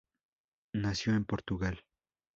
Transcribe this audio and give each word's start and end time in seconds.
Nació 0.73 1.13
en 1.13 1.25
Portugal. 1.25 1.83